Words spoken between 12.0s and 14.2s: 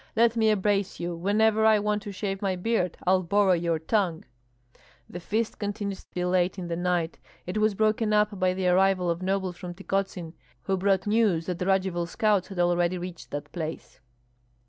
scouts had already reached that place.